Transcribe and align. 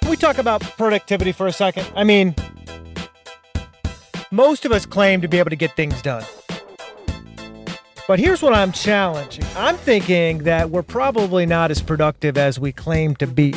Can 0.00 0.10
we 0.10 0.16
talk 0.16 0.38
about 0.38 0.62
productivity 0.62 1.32
for 1.32 1.46
a 1.46 1.52
second? 1.52 1.86
I 1.94 2.04
mean, 2.04 2.34
most 4.30 4.64
of 4.64 4.72
us 4.72 4.86
claim 4.86 5.20
to 5.20 5.28
be 5.28 5.38
able 5.38 5.50
to 5.50 5.56
get 5.56 5.76
things 5.76 6.00
done. 6.02 6.24
But 8.06 8.18
here's 8.18 8.40
what 8.40 8.54
I'm 8.54 8.72
challenging 8.72 9.44
I'm 9.54 9.76
thinking 9.76 10.38
that 10.44 10.70
we're 10.70 10.82
probably 10.82 11.44
not 11.44 11.70
as 11.70 11.82
productive 11.82 12.38
as 12.38 12.58
we 12.58 12.72
claim 12.72 13.16
to 13.16 13.26
be. 13.26 13.54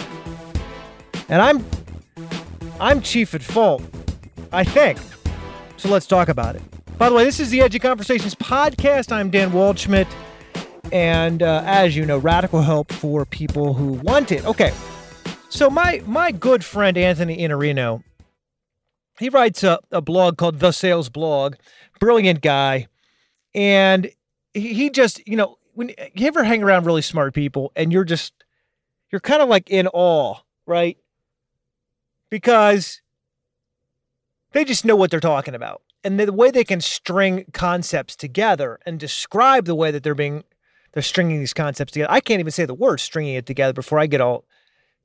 And 1.29 1.41
I'm 1.41 1.65
I'm 2.81 2.99
chief 3.01 3.33
at 3.33 3.41
fault, 3.41 3.81
I 4.51 4.65
think. 4.65 4.99
So 5.77 5.87
let's 5.87 6.05
talk 6.05 6.27
about 6.27 6.57
it. 6.57 6.70
By 7.01 7.09
the 7.09 7.15
way, 7.15 7.23
this 7.23 7.39
is 7.39 7.49
the 7.49 7.61
Edgy 7.61 7.79
Conversations 7.79 8.35
podcast. 8.35 9.11
I'm 9.11 9.31
Dan 9.31 9.49
Waldschmidt. 9.49 10.07
And 10.91 11.41
uh, 11.41 11.63
as 11.65 11.95
you 11.95 12.05
know, 12.05 12.19
radical 12.19 12.61
help 12.61 12.91
for 12.91 13.25
people 13.25 13.73
who 13.73 13.93
want 13.93 14.31
it. 14.31 14.45
Okay. 14.45 14.71
So 15.49 15.71
my 15.71 16.03
my 16.05 16.31
good 16.31 16.63
friend 16.63 16.95
Anthony 16.95 17.39
Iannarino, 17.39 18.03
he 19.17 19.29
writes 19.29 19.63
a, 19.63 19.79
a 19.91 19.99
blog 19.99 20.37
called 20.37 20.59
The 20.59 20.71
Sales 20.71 21.09
Blog. 21.09 21.55
Brilliant 21.99 22.41
guy. 22.41 22.85
And 23.55 24.11
he, 24.53 24.75
he 24.75 24.91
just, 24.91 25.27
you 25.27 25.37
know, 25.37 25.57
when 25.73 25.95
you 26.13 26.27
ever 26.27 26.43
hang 26.43 26.61
around 26.61 26.85
really 26.85 27.01
smart 27.01 27.33
people 27.33 27.71
and 27.75 27.91
you're 27.91 28.03
just 28.03 28.31
you're 29.11 29.21
kind 29.21 29.41
of 29.41 29.49
like 29.49 29.71
in 29.71 29.87
awe, 29.87 30.35
right? 30.67 30.99
Because 32.29 33.01
they 34.51 34.63
just 34.63 34.85
know 34.85 34.95
what 34.95 35.09
they're 35.09 35.19
talking 35.19 35.55
about. 35.55 35.81
And 36.03 36.19
the 36.19 36.33
way 36.33 36.49
they 36.49 36.63
can 36.63 36.81
string 36.81 37.45
concepts 37.53 38.15
together 38.15 38.79
and 38.85 38.99
describe 38.99 39.65
the 39.65 39.75
way 39.75 39.91
that 39.91 40.03
they're 40.03 40.15
being 40.15 40.43
they're 40.93 41.03
stringing 41.03 41.39
these 41.39 41.53
concepts 41.53 41.93
together. 41.93 42.11
I 42.11 42.19
can't 42.19 42.39
even 42.39 42.51
say 42.51 42.65
the 42.65 42.73
word 42.73 42.99
stringing 42.99 43.35
it 43.35 43.45
together 43.45 43.73
before 43.73 43.99
I 43.99 44.07
get 44.07 44.19
all 44.19 44.45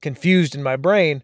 confused 0.02 0.54
in 0.54 0.62
my 0.62 0.76
brain. 0.76 1.22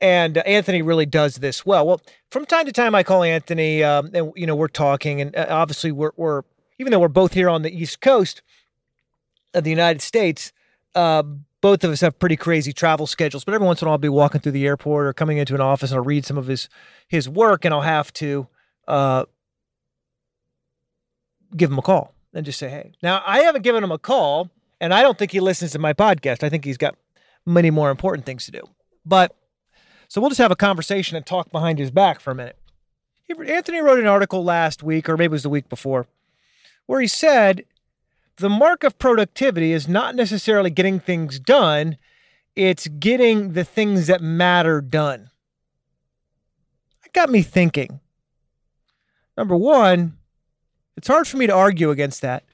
And 0.00 0.38
uh, 0.38 0.42
Anthony 0.46 0.82
really 0.82 1.06
does 1.06 1.36
this 1.36 1.64
well. 1.66 1.86
Well, 1.86 2.00
from 2.30 2.46
time 2.46 2.66
to 2.66 2.72
time, 2.72 2.94
I 2.94 3.02
call 3.02 3.22
Anthony, 3.22 3.82
um, 3.82 4.10
and 4.14 4.32
you 4.34 4.46
know, 4.46 4.54
we're 4.54 4.68
talking, 4.68 5.20
and 5.20 5.36
uh, 5.36 5.46
obviously, 5.50 5.92
we're, 5.92 6.12
we're 6.16 6.42
even 6.78 6.90
though 6.90 6.98
we're 6.98 7.08
both 7.08 7.34
here 7.34 7.50
on 7.50 7.62
the 7.62 7.74
East 7.74 8.00
Coast 8.00 8.42
of 9.52 9.64
the 9.64 9.70
United 9.70 10.00
States, 10.00 10.52
uh, 10.94 11.22
both 11.60 11.84
of 11.84 11.90
us 11.90 12.00
have 12.00 12.18
pretty 12.18 12.36
crazy 12.36 12.72
travel 12.72 13.06
schedules. 13.06 13.44
But 13.44 13.54
every 13.54 13.66
once 13.66 13.82
in 13.82 13.86
a 13.86 13.90
while, 13.90 13.94
I'll 13.94 13.98
be 13.98 14.08
walking 14.08 14.40
through 14.40 14.52
the 14.52 14.66
airport 14.66 15.06
or 15.06 15.12
coming 15.12 15.36
into 15.36 15.54
an 15.54 15.60
office, 15.60 15.90
and 15.90 15.98
I'll 15.98 16.04
read 16.04 16.24
some 16.24 16.38
of 16.38 16.46
his 16.46 16.70
his 17.06 17.28
work, 17.28 17.66
and 17.66 17.74
I'll 17.74 17.82
have 17.82 18.10
to 18.14 18.48
uh, 18.88 19.24
give 21.56 21.70
him 21.70 21.78
a 21.78 21.82
call 21.82 22.14
and 22.32 22.44
just 22.44 22.58
say, 22.58 22.68
"Hey." 22.68 22.92
Now, 23.02 23.22
I 23.26 23.40
haven't 23.40 23.62
given 23.62 23.82
him 23.82 23.92
a 23.92 23.98
call, 23.98 24.50
and 24.80 24.94
I 24.94 25.02
don't 25.02 25.18
think 25.18 25.32
he 25.32 25.40
listens 25.40 25.72
to 25.72 25.78
my 25.78 25.92
podcast. 25.92 26.42
I 26.42 26.48
think 26.48 26.64
he's 26.64 26.78
got 26.78 26.96
many 27.46 27.70
more 27.70 27.90
important 27.90 28.26
things 28.26 28.44
to 28.46 28.52
do. 28.52 28.62
But 29.04 29.34
so 30.08 30.20
we'll 30.20 30.30
just 30.30 30.40
have 30.40 30.50
a 30.50 30.56
conversation 30.56 31.16
and 31.16 31.24
talk 31.24 31.52
behind 31.52 31.78
his 31.78 31.90
back 31.90 32.20
for 32.20 32.30
a 32.30 32.34
minute. 32.34 32.56
Anthony 33.46 33.80
wrote 33.80 34.00
an 34.00 34.06
article 34.06 34.42
last 34.42 34.82
week, 34.82 35.08
or 35.08 35.16
maybe 35.16 35.30
it 35.30 35.32
was 35.32 35.44
the 35.44 35.48
week 35.48 35.68
before, 35.68 36.06
where 36.86 37.00
he 37.00 37.06
said 37.06 37.64
the 38.36 38.48
mark 38.48 38.82
of 38.82 38.98
productivity 38.98 39.72
is 39.72 39.86
not 39.86 40.16
necessarily 40.16 40.70
getting 40.70 40.98
things 40.98 41.38
done, 41.38 41.96
it's 42.56 42.88
getting 42.88 43.52
the 43.52 43.64
things 43.64 44.08
that 44.08 44.20
matter 44.20 44.80
done. 44.80 45.30
That 47.02 47.12
got 47.12 47.30
me 47.30 47.42
thinking. 47.42 48.00
Number 49.36 49.56
one, 49.56 50.16
it's 50.96 51.08
hard 51.08 51.26
for 51.26 51.36
me 51.36 51.46
to 51.46 51.54
argue 51.54 51.90
against 51.90 52.20
that. 52.22 52.44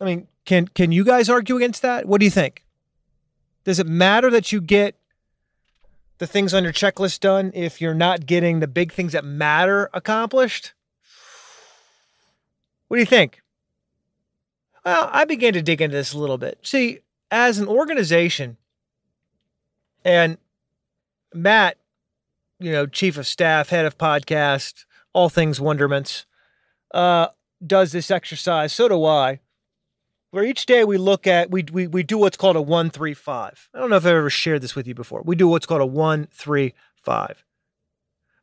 I 0.00 0.04
mean, 0.04 0.28
can 0.44 0.68
can 0.68 0.90
you 0.92 1.04
guys 1.04 1.28
argue 1.28 1.56
against 1.56 1.82
that? 1.82 2.06
What 2.06 2.18
do 2.18 2.24
you 2.24 2.30
think? 2.30 2.64
Does 3.64 3.78
it 3.78 3.86
matter 3.86 4.30
that 4.30 4.50
you 4.50 4.60
get 4.60 4.96
the 6.18 6.26
things 6.26 6.54
on 6.54 6.64
your 6.64 6.72
checklist 6.72 7.20
done 7.20 7.52
if 7.54 7.80
you're 7.80 7.94
not 7.94 8.26
getting 8.26 8.60
the 8.60 8.66
big 8.66 8.92
things 8.92 9.12
that 9.12 9.24
matter 9.24 9.88
accomplished? 9.92 10.72
What 12.88 12.96
do 12.96 13.00
you 13.00 13.06
think? 13.06 13.40
Well, 14.84 15.08
I 15.12 15.24
began 15.24 15.52
to 15.52 15.62
dig 15.62 15.80
into 15.80 15.96
this 15.96 16.12
a 16.12 16.18
little 16.18 16.38
bit. 16.38 16.58
See, 16.62 16.98
as 17.30 17.58
an 17.58 17.68
organization, 17.68 18.56
and 20.04 20.38
Matt, 21.32 21.78
you 22.58 22.72
know, 22.72 22.86
chief 22.86 23.16
of 23.16 23.26
staff, 23.26 23.68
head 23.68 23.86
of 23.86 23.96
podcast, 23.96 24.84
all 25.12 25.28
things 25.28 25.60
Wonderments, 25.60 26.26
uh, 26.92 27.28
does 27.64 27.92
this 27.92 28.10
exercise. 28.10 28.72
So 28.72 28.88
do 28.88 29.04
I. 29.04 29.40
Where 30.30 30.44
each 30.44 30.64
day 30.64 30.84
we 30.84 30.96
look 30.96 31.26
at 31.26 31.50
we 31.50 31.64
we 31.70 31.86
we 31.86 32.02
do 32.02 32.16
what's 32.16 32.38
called 32.38 32.56
a 32.56 32.62
one 32.62 32.88
three 32.88 33.12
five. 33.12 33.68
I 33.74 33.78
don't 33.78 33.90
know 33.90 33.96
if 33.96 34.06
I've 34.06 34.14
ever 34.14 34.30
shared 34.30 34.62
this 34.62 34.74
with 34.74 34.86
you 34.86 34.94
before. 34.94 35.22
We 35.22 35.36
do 35.36 35.46
what's 35.46 35.66
called 35.66 35.82
a 35.82 35.86
one 35.86 36.26
three 36.32 36.72
five. 37.02 37.44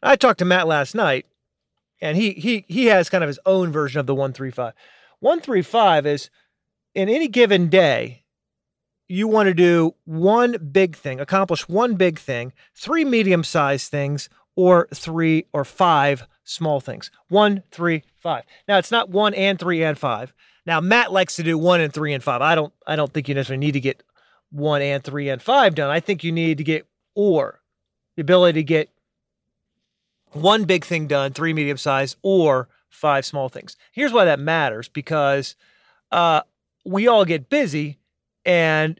I 0.03 0.15
talked 0.15 0.39
to 0.39 0.45
Matt 0.45 0.67
last 0.67 0.93
night, 0.93 1.25
and 1.99 2.15
he 2.15 2.33
he 2.33 2.63
he 2.67 2.85
has 2.85 3.09
kind 3.09 3.23
of 3.23 3.27
his 3.27 3.39
own 3.43 3.71
version 3.71 3.99
of 3.99 4.05
the 4.05 4.13
135. 4.13 4.73
135 5.19 6.05
is 6.05 6.29
in 6.93 7.09
any 7.09 7.27
given 7.27 7.69
day 7.69 8.23
you 9.07 9.27
want 9.27 9.47
to 9.47 9.53
do 9.55 9.95
one 10.05 10.69
big 10.71 10.95
thing, 10.95 11.19
accomplish 11.19 11.67
one 11.67 11.95
big 11.95 12.19
thing, 12.19 12.53
three 12.75 13.03
medium-sized 13.03 13.89
things 13.89 14.29
or 14.59 14.89
three 14.93 15.45
or 15.53 15.63
five 15.63 16.27
small 16.43 16.81
things. 16.81 17.09
One, 17.29 17.63
three, 17.71 18.03
five. 18.17 18.43
Now 18.67 18.77
it's 18.77 18.91
not 18.91 19.09
1 19.09 19.33
and 19.33 19.57
3 19.57 19.83
and 19.83 19.97
5. 19.97 20.33
Now 20.65 20.81
Matt 20.81 21.13
likes 21.13 21.37
to 21.37 21.43
do 21.43 21.57
1 21.57 21.79
and 21.79 21.93
3 21.93 22.13
and 22.13 22.21
5. 22.21 22.41
I 22.41 22.55
don't 22.55 22.73
I 22.85 22.97
don't 22.97 23.13
think 23.13 23.29
you 23.29 23.35
necessarily 23.35 23.65
need 23.65 23.71
to 23.71 23.79
get 23.79 24.03
1 24.51 24.81
and 24.81 25.01
3 25.01 25.29
and 25.29 25.41
5 25.41 25.75
done. 25.75 25.89
I 25.89 26.01
think 26.01 26.25
you 26.25 26.33
need 26.33 26.57
to 26.57 26.65
get 26.65 26.85
or 27.15 27.61
the 28.17 28.21
ability 28.21 28.59
to 28.59 28.63
get 28.63 28.89
one 30.33 30.65
big 30.65 30.83
thing 30.83 31.07
done, 31.07 31.31
three 31.31 31.53
medium 31.53 31.77
size, 31.77 32.17
or 32.21 32.67
five 32.89 33.25
small 33.25 33.47
things. 33.47 33.77
Here's 33.93 34.11
why 34.11 34.25
that 34.25 34.41
matters 34.41 34.89
because 34.89 35.55
uh, 36.11 36.41
we 36.85 37.07
all 37.07 37.23
get 37.23 37.49
busy, 37.49 37.97
and 38.43 38.99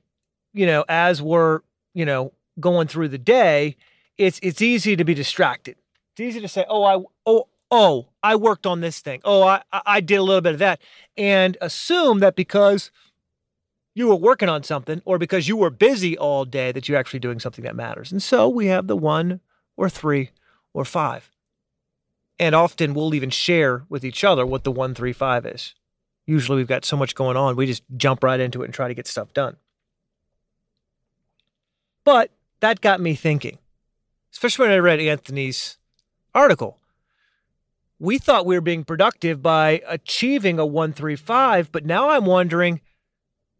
you 0.53 0.65
know, 0.65 0.85
as 0.87 1.21
we're 1.21 1.59
you 1.93 2.05
know 2.05 2.31
going 2.61 2.87
through 2.87 3.09
the 3.09 3.17
day, 3.17 3.75
it's 4.19 4.39
it's 4.43 4.61
easy 4.61 4.95
to 4.95 5.03
be 5.03 5.15
distracted. 5.15 5.77
It's 6.11 6.19
easy 6.19 6.41
to 6.41 6.47
say, 6.47 6.65
"Oh, 6.69 6.83
I 6.83 7.01
oh 7.25 7.47
oh 7.71 8.09
I 8.21 8.35
worked 8.35 8.67
on 8.67 8.81
this 8.81 8.99
thing. 8.99 9.21
Oh, 9.23 9.43
I 9.43 9.63
I 9.71 10.01
did 10.01 10.17
a 10.17 10.23
little 10.23 10.41
bit 10.41 10.53
of 10.53 10.59
that," 10.59 10.79
and 11.17 11.57
assume 11.61 12.19
that 12.19 12.35
because 12.35 12.91
you 13.95 14.07
were 14.07 14.15
working 14.15 14.49
on 14.49 14.61
something 14.63 15.01
or 15.05 15.17
because 15.17 15.47
you 15.47 15.57
were 15.57 15.69
busy 15.69 16.17
all 16.17 16.45
day 16.45 16.71
that 16.71 16.87
you're 16.87 16.97
actually 16.97 17.19
doing 17.19 17.39
something 17.39 17.63
that 17.63 17.75
matters. 17.75 18.11
And 18.11 18.21
so 18.21 18.47
we 18.47 18.67
have 18.67 18.87
the 18.87 18.95
one 18.95 19.39
or 19.75 19.89
three 19.89 20.31
or 20.73 20.85
five. 20.85 21.31
And 22.39 22.55
often 22.55 22.93
we'll 22.93 23.13
even 23.13 23.29
share 23.29 23.83
with 23.89 24.05
each 24.05 24.23
other 24.23 24.45
what 24.45 24.63
the 24.63 24.71
one, 24.71 24.95
three, 24.95 25.11
five 25.11 25.45
is. 25.45 25.75
Usually 26.25 26.57
we've 26.57 26.67
got 26.67 26.85
so 26.85 26.95
much 26.95 27.15
going 27.15 27.35
on, 27.35 27.55
we 27.55 27.65
just 27.65 27.83
jump 27.97 28.23
right 28.23 28.39
into 28.39 28.61
it 28.61 28.65
and 28.65 28.73
try 28.73 28.87
to 28.87 28.93
get 28.93 29.07
stuff 29.07 29.33
done. 29.33 29.57
But 32.05 32.31
that 32.61 32.81
got 32.81 33.01
me 33.01 33.15
thinking, 33.15 33.57
especially 34.31 34.67
when 34.67 34.75
I 34.75 34.79
read 34.79 34.99
Anthony's 34.99 35.77
article. 36.33 36.79
We 37.99 38.17
thought 38.17 38.45
we 38.45 38.55
were 38.55 38.61
being 38.61 38.85
productive 38.85 39.41
by 39.41 39.81
achieving 39.87 40.57
a 40.57 40.65
135, 40.65 41.71
but 41.71 41.85
now 41.85 42.09
I'm 42.09 42.25
wondering 42.25 42.81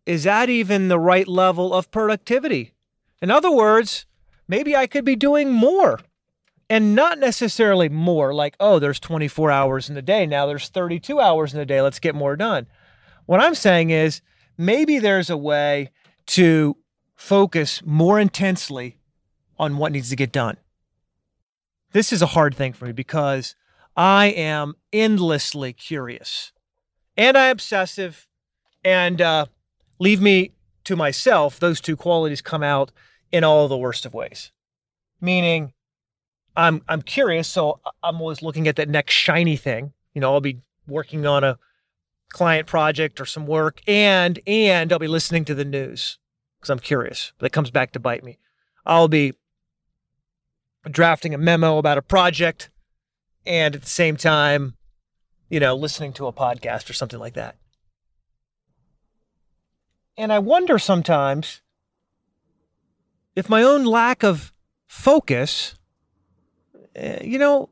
is 0.05 0.23
that 0.23 0.49
even 0.49 0.87
the 0.87 0.97
right 0.97 1.27
level 1.27 1.71
of 1.71 1.91
productivity? 1.91 2.73
In 3.21 3.29
other 3.29 3.51
words, 3.51 4.07
maybe 4.47 4.75
I 4.75 4.87
could 4.87 5.05
be 5.05 5.15
doing 5.15 5.51
more 5.51 5.99
and 6.69 6.95
not 6.95 7.19
necessarily 7.19 7.89
more 7.89 8.33
like, 8.33 8.55
oh, 8.59 8.79
there's 8.79 8.99
24 8.99 9.51
hours 9.51 9.89
in 9.89 9.95
the 9.95 10.01
day. 10.01 10.25
Now 10.25 10.45
there's 10.45 10.69
32 10.69 11.19
hours 11.19 11.53
in 11.53 11.59
the 11.59 11.65
day. 11.65 11.81
Let's 11.81 11.99
get 11.99 12.15
more 12.15 12.35
done. 12.35 12.67
What 13.25 13.39
I'm 13.39 13.55
saying 13.55 13.89
is 13.89 14.21
maybe 14.57 14.99
there's 14.99 15.29
a 15.29 15.37
way 15.37 15.91
to 16.27 16.77
focus 17.15 17.81
more 17.85 18.19
intensely 18.19 18.98
on 19.59 19.77
what 19.77 19.91
needs 19.91 20.09
to 20.09 20.15
get 20.15 20.31
done. 20.31 20.57
This 21.91 22.13
is 22.13 22.21
a 22.21 22.27
hard 22.27 22.55
thing 22.55 22.73
for 22.73 22.85
me 22.85 22.91
because 22.91 23.55
I 23.95 24.27
am 24.27 24.75
endlessly 24.93 25.73
curious 25.73 26.51
and 27.17 27.37
I 27.37 27.47
obsessive 27.47 28.27
and 28.83 29.21
uh, 29.21 29.47
leave 29.99 30.21
me 30.21 30.53
to 30.85 30.95
myself. 30.95 31.59
Those 31.59 31.81
two 31.81 31.97
qualities 31.97 32.41
come 32.41 32.63
out 32.63 32.91
in 33.31 33.43
all 33.43 33.67
the 33.67 33.77
worst 33.77 34.05
of 34.05 34.13
ways. 34.13 34.51
Meaning, 35.19 35.73
I'm 36.55 36.81
I'm 36.87 37.01
curious, 37.01 37.47
so 37.47 37.81
I'm 38.01 38.21
always 38.21 38.41
looking 38.41 38.67
at 38.67 38.77
that 38.77 38.89
next 38.89 39.13
shiny 39.13 39.57
thing. 39.57 39.93
You 40.13 40.21
know, 40.21 40.33
I'll 40.33 40.41
be 40.41 40.61
working 40.87 41.25
on 41.25 41.43
a 41.43 41.59
client 42.29 42.67
project 42.67 43.19
or 43.19 43.25
some 43.25 43.45
work, 43.45 43.81
and 43.87 44.39
and 44.47 44.93
I'll 44.93 44.99
be 44.99 45.07
listening 45.07 45.45
to 45.45 45.55
the 45.55 45.65
news 45.65 46.17
because 46.59 46.69
I'm 46.69 46.79
curious. 46.79 47.33
It 47.41 47.51
comes 47.51 47.71
back 47.71 47.91
to 47.91 47.99
bite 47.99 48.23
me. 48.23 48.37
I'll 48.85 49.07
be 49.09 49.33
drafting 50.89 51.33
a 51.33 51.37
memo 51.37 51.77
about 51.77 51.97
a 51.97 52.01
project, 52.01 52.69
and 53.45 53.75
at 53.75 53.81
the 53.81 53.89
same 53.89 54.15
time, 54.15 54.75
you 55.49 55.59
know, 55.59 55.75
listening 55.75 56.13
to 56.13 56.27
a 56.27 56.33
podcast 56.33 56.89
or 56.89 56.93
something 56.93 57.19
like 57.19 57.33
that. 57.33 57.55
And 60.17 60.31
I 60.31 60.39
wonder 60.39 60.77
sometimes 60.77 61.61
if 63.35 63.49
my 63.49 63.63
own 63.63 63.85
lack 63.85 64.23
of 64.23 64.53
focus, 64.87 65.75
eh, 66.95 67.23
you 67.23 67.39
know, 67.39 67.69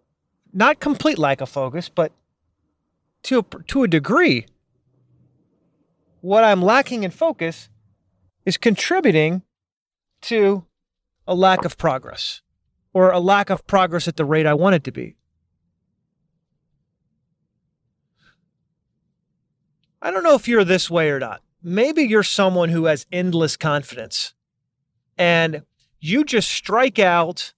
not 0.53 0.79
complete 0.79 1.17
lack 1.17 1.41
of 1.41 1.49
focus, 1.49 1.89
but 1.89 2.11
to 3.23 3.39
a, 3.39 3.63
to 3.67 3.83
a 3.83 3.87
degree, 3.87 4.45
what 6.21 6.43
I'm 6.43 6.61
lacking 6.61 7.03
in 7.03 7.11
focus 7.11 7.69
is 8.45 8.57
contributing 8.57 9.43
to 10.21 10.65
a 11.27 11.35
lack 11.35 11.65
of 11.65 11.77
progress 11.77 12.41
or 12.97 13.11
a 13.11 13.19
lack 13.19 13.51
of 13.51 13.67
progress 13.67 14.07
at 14.07 14.15
the 14.15 14.25
rate 14.25 14.47
I 14.47 14.55
want 14.55 14.73
it 14.73 14.83
to 14.85 14.91
be. 14.91 15.15
I 20.01 20.09
don't 20.09 20.23
know 20.23 20.33
if 20.33 20.47
you're 20.47 20.63
this 20.63 20.89
way 20.89 21.11
or 21.11 21.19
not. 21.19 21.43
Maybe 21.61 22.01
you're 22.01 22.23
someone 22.23 22.69
who 22.69 22.85
has 22.85 23.05
endless 23.11 23.55
confidence 23.55 24.33
and 25.15 25.61
you 25.99 26.23
just 26.23 26.49
strike 26.49 26.97
out 26.97 27.53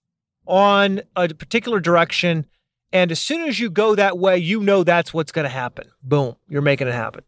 on 0.45 1.03
a 1.15 1.29
particular 1.29 1.79
direction. 1.79 2.45
And 2.91 3.09
as 3.09 3.21
soon 3.21 3.47
as 3.47 3.61
you 3.61 3.69
go 3.69 3.95
that 3.95 4.17
way, 4.17 4.37
you 4.39 4.59
know 4.59 4.83
that's 4.83 5.13
what's 5.13 5.31
going 5.31 5.45
to 5.45 5.49
happen. 5.49 5.87
Boom, 6.03 6.35
you're 6.49 6.61
making 6.61 6.89
it 6.89 6.93
happen. 6.93 7.23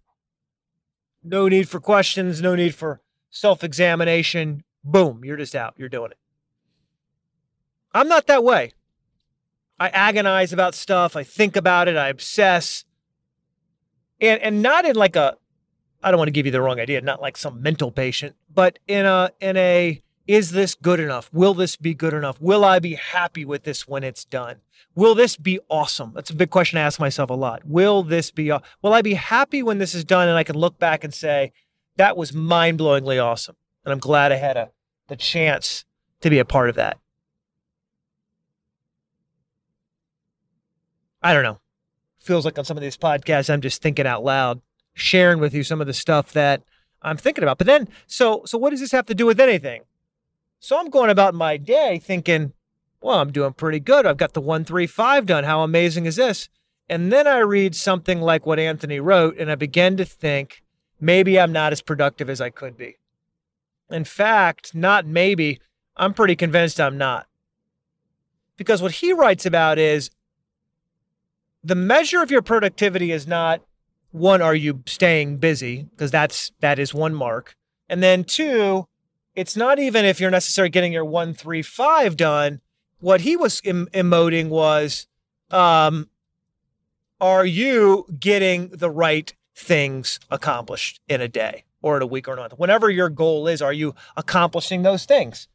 No 1.24 1.48
need 1.48 1.70
for 1.70 1.80
questions, 1.80 2.42
no 2.42 2.56
need 2.56 2.76
for 2.76 3.00
self 3.30 3.64
examination. 3.64 4.66
Boom, 4.84 5.22
you're 5.24 5.38
just 5.38 5.56
out. 5.56 5.76
You're 5.78 5.88
doing 5.88 6.12
it. 6.12 6.18
I'm 7.94 8.08
not 8.08 8.28
that 8.28 8.44
way. 8.44 8.74
I 9.80 9.90
agonize 9.90 10.54
about 10.54 10.76
stuff. 10.76 11.16
I 11.16 11.24
think 11.24 11.56
about 11.56 11.88
it. 11.88 11.98
I 11.98 12.10
obsess. 12.10 12.86
And, 14.20 14.40
and 14.42 14.62
not 14.62 14.86
in 14.86 14.96
like 14.96 15.16
a, 15.16 15.38
I 16.04 16.12
don't 16.12 16.18
want 16.18 16.28
to 16.28 16.34
give 16.34 16.46
you 16.46 16.52
the 16.52 16.62
wrong 16.62 16.80
idea, 16.80 17.02
not 17.02 17.22
like 17.22 17.36
some 17.36 17.62
mental 17.62 17.92
patient, 17.92 18.36
but 18.54 18.80
in 18.88 19.06
a, 19.06 19.32
in 19.40 19.58
a, 19.58 20.02
is 20.28 20.52
this 20.52 20.76
good 20.76 21.00
enough? 21.00 21.30
Will 21.34 21.54
this 21.54 21.76
be 21.76 21.94
good 21.94 22.14
enough? 22.14 22.40
Will 22.40 22.64
I 22.64 22.80
be 22.80 22.94
happy 22.94 23.44
with 23.44 23.64
this 23.64 23.88
when 23.88 24.04
it's 24.04 24.24
done? 24.24 24.58
Will 24.94 25.16
this 25.16 25.36
be 25.36 25.60
awesome? 25.68 26.12
That's 26.14 26.30
a 26.30 26.36
big 26.36 26.52
question 26.52 26.78
I 26.78 26.84
ask 26.84 27.00
myself 27.00 27.30
a 27.30 27.34
lot. 27.34 27.66
Will 27.66 28.04
this 28.04 28.30
be, 28.30 28.52
will 28.82 28.94
I 28.94 29.02
be 29.02 29.16
happy 29.16 29.64
when 29.64 29.80
this 29.80 29.96
is 29.96 30.04
done 30.04 30.28
and 30.28 30.38
I 30.38 30.44
can 30.44 30.56
look 30.56 30.78
back 30.78 31.04
and 31.04 31.14
say, 31.14 31.52
that 31.98 32.16
was 32.16 32.34
mind 32.34 32.80
blowingly 32.80 33.22
awesome? 33.22 33.56
And 33.84 33.92
I'm 33.92 34.00
glad 34.00 34.32
I 34.32 34.36
had 34.36 34.58
a, 34.58 34.70
the 35.08 35.16
chance 35.16 35.86
to 36.22 36.30
be 36.30 36.40
a 36.40 36.46
part 36.46 36.70
of 36.70 36.76
that. 36.76 37.00
I 41.22 41.34
don't 41.34 41.44
know. 41.44 41.60
Feels 42.20 42.46
like 42.46 42.58
on 42.58 42.66
some 42.66 42.78
of 42.78 42.82
these 42.82 42.98
podcasts, 42.98 43.50
I'm 43.50 43.62
just 43.62 43.82
thinking 43.82 44.08
out 44.08 44.24
loud, 44.24 44.62
sharing 44.94 45.40
with 45.40 45.54
you 45.54 45.64
some 45.64 45.82
of 45.82 45.88
the 45.88 45.94
stuff 45.94 46.34
that 46.34 46.64
I'm 47.02 47.18
thinking 47.18 47.44
about. 47.44 47.58
But 47.58 47.68
then, 47.68 47.88
so 48.08 48.44
so 48.46 48.58
what 48.58 48.70
does 48.72 48.80
this 48.80 48.92
have 48.92 49.08
to 49.08 49.16
do 49.16 49.26
with 49.26 49.40
anything? 49.40 49.84
So 50.60 50.80
I'm 50.80 50.90
going 50.90 51.10
about 51.10 51.34
my 51.34 51.58
day 51.58 52.00
thinking, 52.00 52.54
well, 53.02 53.20
I'm 53.20 53.32
doing 53.32 53.54
pretty 53.54 53.80
good. 53.80 54.06
I've 54.06 54.18
got 54.18 54.34
the 54.34 54.42
135 54.42 55.26
done. 55.26 55.44
How 55.44 55.64
amazing 55.64 56.06
is 56.06 56.18
this? 56.18 56.50
And 56.88 57.12
then 57.12 57.26
I 57.26 57.40
read 57.40 57.76
something 57.76 58.22
like 58.22 58.46
what 58.46 58.60
Anthony 58.60 59.00
wrote, 59.00 59.38
and 59.38 59.52
I 59.52 59.56
begin 59.56 59.98
to 59.98 60.06
think 60.06 60.62
maybe 61.00 61.40
I'm 61.40 61.52
not 61.52 61.72
as 61.72 61.82
productive 61.82 62.30
as 62.30 62.42
I 62.42 62.50
could 62.50 62.78
be. 62.78 62.98
In 63.90 64.04
fact, 64.04 64.76
not 64.76 65.06
maybe, 65.06 65.60
I'm 65.98 66.14
pretty 66.14 66.36
convinced 66.36 66.80
I'm 66.80 66.98
not. 66.98 67.28
Because 68.56 68.82
what 68.82 68.92
he 68.92 69.14
writes 69.14 69.46
about 69.46 69.80
is 69.80 70.12
the 71.64 71.76
measure 71.76 72.22
of 72.22 72.32
your 72.32 72.42
productivity 72.42 73.12
is 73.12 73.28
not 73.28 73.62
one, 74.12 74.42
are 74.42 74.56
you 74.56 74.84
staying 74.86 75.38
busy? 75.38 75.84
Because 75.92 76.12
that's 76.12 76.52
that 76.60 76.80
is 76.80 76.94
one 76.94 77.14
mark. 77.14 77.56
And 77.88 78.04
then 78.04 78.24
two, 78.24 78.88
it's 79.36 79.56
not 79.56 79.80
even 79.80 80.06
if 80.06 80.20
you're 80.20 80.32
necessarily 80.32 80.70
getting 80.70 80.92
your 80.92 81.06
135 81.06 82.18
done. 82.18 82.62
What 83.00 83.22
he 83.22 83.36
was 83.36 83.62
em- 83.64 83.88
emoting 83.94 84.50
was, 84.50 85.08
um, 85.50 86.10
are 87.20 87.46
you 87.46 88.06
getting 88.20 88.70
the 88.70 88.90
right 88.90 89.34
things 89.56 90.20
accomplished 90.30 91.00
in 91.08 91.22
a 91.22 91.28
day 91.28 91.64
or 91.82 91.98
in 91.98 92.04
a 92.04 92.08
week 92.08 92.28
or 92.28 92.36
not? 92.36 92.60
Whatever 92.60 92.90
your 92.90 93.10
goal 93.10 93.48
is, 93.48 93.62
are 93.62 93.74
you 93.74 93.96
accomplishing 94.18 94.84
those 94.84 95.06
things? 95.06 95.48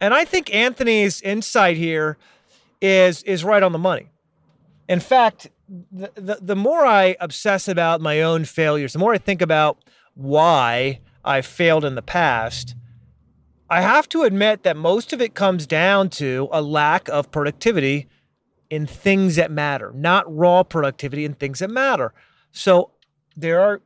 And 0.00 0.12
I 0.12 0.24
think 0.24 0.52
Anthony's 0.54 1.22
insight 1.22 1.76
here 1.76 2.18
is 2.80 3.22
is 3.22 3.44
right 3.44 3.62
on 3.62 3.72
the 3.72 3.78
money. 3.78 4.11
In 4.88 5.00
fact, 5.00 5.48
the, 5.68 6.10
the, 6.14 6.38
the 6.40 6.56
more 6.56 6.84
I 6.84 7.16
obsess 7.20 7.68
about 7.68 8.00
my 8.00 8.20
own 8.22 8.44
failures, 8.44 8.92
the 8.92 8.98
more 8.98 9.14
I 9.14 9.18
think 9.18 9.40
about 9.40 9.78
why 10.14 11.00
I've 11.24 11.46
failed 11.46 11.84
in 11.84 11.94
the 11.94 12.02
past, 12.02 12.74
I 13.70 13.80
have 13.80 14.08
to 14.10 14.22
admit 14.22 14.64
that 14.64 14.76
most 14.76 15.12
of 15.12 15.22
it 15.22 15.34
comes 15.34 15.66
down 15.66 16.10
to 16.10 16.48
a 16.52 16.60
lack 16.60 17.08
of 17.08 17.30
productivity 17.30 18.08
in 18.68 18.86
things 18.86 19.36
that 19.36 19.50
matter, 19.50 19.92
not 19.94 20.24
raw 20.34 20.62
productivity 20.62 21.24
in 21.24 21.34
things 21.34 21.60
that 21.60 21.70
matter. 21.70 22.12
So 22.52 22.90
there 23.36 23.60
are 23.60 23.82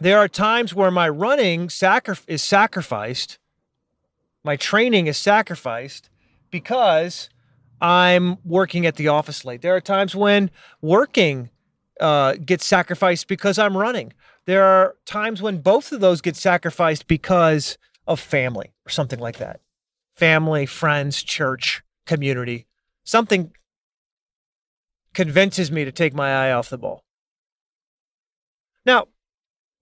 there 0.00 0.18
are 0.18 0.28
times 0.28 0.74
where 0.74 0.90
my 0.90 1.10
running 1.10 1.68
sacri- 1.68 2.16
is 2.26 2.42
sacrificed, 2.42 3.38
my 4.42 4.56
training 4.56 5.08
is 5.08 5.18
sacrificed 5.18 6.08
because 6.50 7.28
I'm 7.80 8.38
working 8.44 8.86
at 8.86 8.96
the 8.96 9.08
office 9.08 9.44
late. 9.44 9.62
There 9.62 9.74
are 9.74 9.80
times 9.80 10.14
when 10.14 10.50
working 10.82 11.50
uh, 12.00 12.34
gets 12.34 12.66
sacrificed 12.66 13.28
because 13.28 13.58
I'm 13.58 13.76
running. 13.76 14.12
There 14.46 14.64
are 14.64 14.96
times 15.06 15.42
when 15.42 15.58
both 15.58 15.92
of 15.92 16.00
those 16.00 16.20
get 16.20 16.36
sacrificed 16.36 17.06
because 17.06 17.78
of 18.06 18.20
family 18.20 18.72
or 18.86 18.90
something 18.90 19.18
like 19.18 19.38
that. 19.38 19.60
Family, 20.16 20.66
friends, 20.66 21.22
church, 21.22 21.82
community. 22.06 22.66
Something 23.04 23.52
convinces 25.14 25.70
me 25.70 25.84
to 25.84 25.92
take 25.92 26.14
my 26.14 26.32
eye 26.32 26.52
off 26.52 26.70
the 26.70 26.78
ball. 26.78 27.04
Now, 28.84 29.08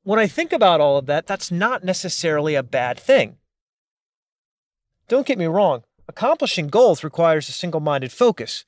when 0.03 0.19
I 0.19 0.27
think 0.27 0.53
about 0.53 0.81
all 0.81 0.97
of 0.97 1.07
that, 1.07 1.27
that's 1.27 1.51
not 1.51 1.85
necessarily 1.85 2.55
a 2.55 2.63
bad 2.63 2.99
thing. 2.99 3.37
Don't 5.09 5.27
get 5.27 5.39
me 5.39 5.47
wrong, 5.47 5.85
accomplishing 6.09 6.69
goals 6.69 7.05
requires 7.05 7.49
a 7.49 7.53
single 7.53 7.81
minded 7.81 8.13
focus, 8.13 8.65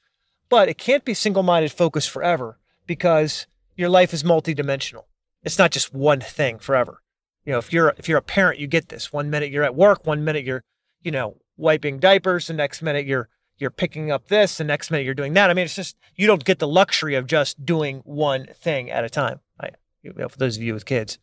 but 0.48 0.68
it 0.68 0.78
can't 0.78 1.04
be 1.04 1.14
single 1.14 1.42
minded 1.42 1.72
focus 1.72 2.06
forever 2.06 2.58
because 2.86 3.46
your 3.76 3.88
life 3.88 4.12
is 4.12 4.22
multidimensional. 4.22 5.04
It's 5.42 5.58
not 5.58 5.70
just 5.70 5.94
one 5.94 6.20
thing 6.20 6.58
forever. 6.58 7.02
You 7.44 7.52
know, 7.52 7.58
if 7.58 7.72
you're 7.72 7.94
if 7.96 8.08
you're 8.08 8.18
a 8.18 8.22
parent, 8.22 8.60
you 8.60 8.66
get 8.66 8.90
this. 8.90 9.12
One 9.12 9.30
minute 9.30 9.50
you're 9.50 9.64
at 9.64 9.74
work, 9.74 10.06
one 10.06 10.22
minute 10.22 10.44
you're, 10.44 10.62
you 11.02 11.10
know, 11.10 11.38
wiping 11.56 11.98
diapers, 11.98 12.46
the 12.46 12.52
next 12.52 12.82
minute 12.82 13.06
you're 13.06 13.28
you're 13.58 13.70
picking 13.70 14.10
up 14.10 14.28
this, 14.28 14.58
the 14.58 14.64
next 14.64 14.90
minute 14.90 15.04
you're 15.04 15.14
doing 15.14 15.32
that. 15.34 15.50
I 15.50 15.54
mean, 15.54 15.64
it's 15.64 15.76
just 15.76 15.96
you 16.16 16.26
don't 16.26 16.44
get 16.44 16.58
the 16.58 16.68
luxury 16.68 17.14
of 17.14 17.26
just 17.26 17.64
doing 17.64 18.02
one 18.04 18.46
thing 18.54 18.90
at 18.90 19.04
a 19.04 19.10
time. 19.10 19.40
I, 19.58 19.70
you 20.02 20.12
know, 20.14 20.28
for 20.28 20.38
those 20.38 20.56
of 20.56 20.62
you 20.62 20.74
with 20.74 20.84
kids, 20.84 21.18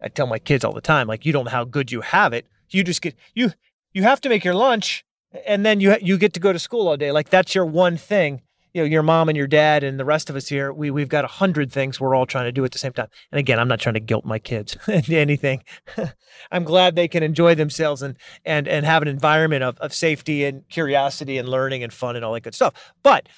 I 0.00 0.08
tell 0.08 0.26
my 0.26 0.38
kids 0.38 0.64
all 0.64 0.72
the 0.72 0.80
time, 0.80 1.06
like 1.06 1.24
you 1.24 1.32
don't 1.32 1.44
know 1.46 1.50
how 1.50 1.64
good 1.64 1.90
you 1.90 2.02
have 2.02 2.32
it. 2.32 2.46
You 2.70 2.84
just 2.84 3.02
get 3.02 3.14
you 3.34 3.52
you 3.92 4.02
have 4.02 4.20
to 4.22 4.28
make 4.28 4.44
your 4.44 4.54
lunch, 4.54 5.04
and 5.46 5.64
then 5.64 5.80
you 5.80 5.96
you 6.00 6.18
get 6.18 6.32
to 6.34 6.40
go 6.40 6.52
to 6.52 6.58
school 6.58 6.88
all 6.88 6.96
day. 6.96 7.12
Like 7.12 7.30
that's 7.30 7.54
your 7.54 7.66
one 7.66 7.96
thing 7.96 8.42
you 8.74 8.82
know, 8.82 8.86
your 8.86 9.04
mom 9.04 9.28
and 9.28 9.38
your 9.38 9.46
dad 9.46 9.84
and 9.84 10.00
the 10.00 10.04
rest 10.04 10.28
of 10.28 10.34
us 10.34 10.48
here, 10.48 10.72
we 10.72 10.90
we've 10.90 11.08
got 11.08 11.24
a 11.24 11.28
hundred 11.28 11.70
things 11.70 12.00
we're 12.00 12.14
all 12.14 12.26
trying 12.26 12.46
to 12.46 12.52
do 12.52 12.64
at 12.64 12.72
the 12.72 12.78
same 12.78 12.92
time. 12.92 13.06
And 13.30 13.38
again, 13.38 13.60
I'm 13.60 13.68
not 13.68 13.78
trying 13.78 13.94
to 13.94 14.00
guilt 14.00 14.24
my 14.24 14.40
kids 14.40 14.76
into 14.88 15.16
anything. 15.16 15.62
I'm 16.50 16.64
glad 16.64 16.96
they 16.96 17.06
can 17.06 17.22
enjoy 17.22 17.54
themselves 17.54 18.02
and 18.02 18.16
and 18.44 18.66
and 18.66 18.84
have 18.84 19.00
an 19.00 19.08
environment 19.08 19.62
of, 19.62 19.78
of 19.78 19.94
safety 19.94 20.44
and 20.44 20.68
curiosity 20.68 21.38
and 21.38 21.48
learning 21.48 21.84
and 21.84 21.92
fun 21.92 22.16
and 22.16 22.24
all 22.24 22.34
that 22.34 22.42
good 22.42 22.54
stuff. 22.54 22.92
But 23.04 23.28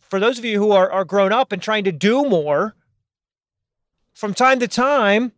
for 0.00 0.18
those 0.18 0.38
of 0.38 0.46
you 0.46 0.58
who 0.58 0.72
are, 0.72 0.90
are 0.90 1.04
grown 1.04 1.32
up 1.32 1.52
and 1.52 1.60
trying 1.60 1.84
to 1.84 1.92
do 1.92 2.24
more, 2.24 2.74
from 4.14 4.32
time 4.32 4.60
to 4.60 4.68
time, 4.68 5.32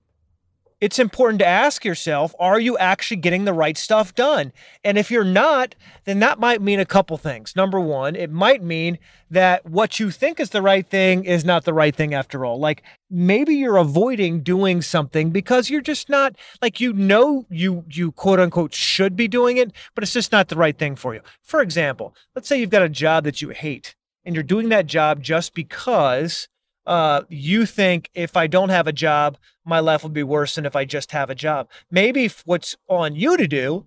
it's 0.81 0.99
important 0.99 1.41
to 1.41 1.47
ask 1.47 1.85
yourself 1.85 2.35
are 2.39 2.61
you 2.61 2.79
actually 2.79 3.17
getting 3.17 3.45
the 3.45 3.53
right 3.53 3.77
stuff 3.77 4.15
done? 4.15 4.53
And 4.85 4.97
if 4.97 5.11
you're 5.11 5.25
not, 5.25 5.75
then 6.05 6.21
that 6.21 6.39
might 6.39 6.63
mean 6.63 6.81
a 6.81 6.87
couple 6.87 7.17
things. 7.17 7.57
Number 7.57 7.81
one, 7.81 8.15
it 8.15 8.31
might 8.31 8.63
mean 8.63 8.99
that 9.31 9.67
what 9.67 9.99
you 9.99 10.11
think 10.11 10.41
is 10.41 10.51
the 10.51 10.63
right 10.63 10.89
thing 10.89 11.25
is 11.25 11.45
not 11.45 11.65
the 11.65 11.75
right 11.75 11.95
thing 11.95 12.15
after 12.15 12.45
all. 12.45 12.59
Like 12.59 12.83
maybe 13.11 13.55
you're 13.55 13.77
avoiding 13.77 14.43
doing 14.43 14.81
something 14.81 15.31
because 15.31 15.69
you're 15.69 15.81
just 15.81 16.09
not 16.09 16.37
like 16.63 16.81
you 16.81 16.93
know 16.93 17.45
you 17.51 17.85
you 17.89 18.13
quote 18.13 18.41
unquote 18.41 18.75
should 18.75 19.17
be 19.17 19.29
doing 19.29 19.57
it, 19.57 19.73
but 19.95 20.05
it's 20.05 20.13
just 20.13 20.33
not 20.33 20.49
the 20.49 20.57
right 20.57 20.79
thing 20.79 20.97
for 20.97 21.15
you. 21.15 21.21
For 21.43 21.61
example, 21.61 22.15
let's 22.35 22.49
say 22.49 22.61
you've 22.61 22.71
got 22.71 22.83
a 22.83 22.89
job 22.89 23.25
that 23.25 23.43
you 23.43 23.51
hate 23.51 23.97
and 24.25 24.35
you're 24.35 24.43
doing 24.43 24.69
that 24.69 24.87
job 24.87 25.23
just 25.23 25.55
because 25.55 26.49
uh, 26.89 27.23
you 27.29 27.67
think 27.67 28.09
if 28.15 28.35
I 28.35 28.47
don't 28.47 28.71
have 28.71 28.87
a 28.87 28.93
job, 28.93 29.37
my 29.63 29.79
life 29.79 30.03
will 30.03 30.09
be 30.09 30.23
worse 30.23 30.55
than 30.55 30.65
if 30.65 30.75
I 30.75 30.87
just 30.87 31.13
have 31.13 31.29
a 31.29 31.35
job. 31.35 31.69
Maybe 31.91 32.31
what's 32.47 32.77
on 32.89 33.15
you 33.15 33.37
to 33.37 33.47
do 33.47 33.85